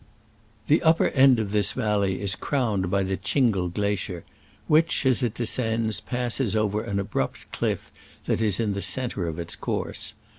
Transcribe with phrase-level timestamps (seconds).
[0.65, 4.23] The upper end of this valley is crowned by the Tschingel glacier,
[4.65, 7.91] which, as it descends, passes over an abrupt cliff
[8.25, 10.13] that is in the centre of its course.